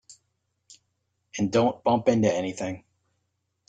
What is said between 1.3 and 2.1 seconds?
And don't bump